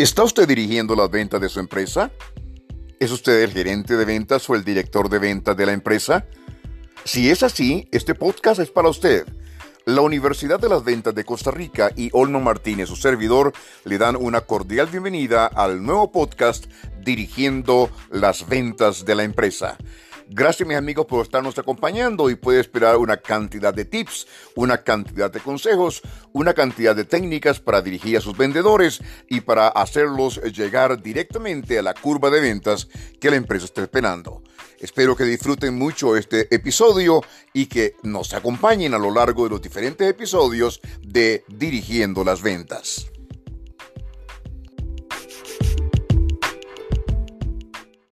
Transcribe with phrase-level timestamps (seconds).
[0.00, 2.10] ¿Está usted dirigiendo las ventas de su empresa?
[2.98, 6.24] ¿Es usted el gerente de ventas o el director de ventas de la empresa?
[7.04, 9.26] Si es así, este podcast es para usted.
[9.84, 13.52] La Universidad de las Ventas de Costa Rica y Olno Martínez, su servidor,
[13.84, 16.64] le dan una cordial bienvenida al nuevo podcast
[17.04, 19.76] Dirigiendo las Ventas de la Empresa.
[20.32, 25.28] Gracias mis amigos por estarnos acompañando y puede esperar una cantidad de tips, una cantidad
[25.28, 26.02] de consejos,
[26.32, 31.82] una cantidad de técnicas para dirigir a sus vendedores y para hacerlos llegar directamente a
[31.82, 32.86] la curva de ventas
[33.20, 34.44] que la empresa está esperando.
[34.78, 37.22] Espero que disfruten mucho este episodio
[37.52, 43.09] y que nos acompañen a lo largo de los diferentes episodios de Dirigiendo las Ventas.